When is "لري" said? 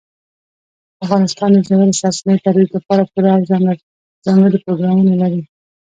5.21-5.41